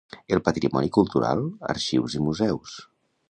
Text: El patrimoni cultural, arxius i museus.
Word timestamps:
El 0.35 0.39
patrimoni 0.45 0.89
cultural, 0.95 1.43
arxius 1.75 2.17
i 2.21 2.25
museus. 2.29 2.75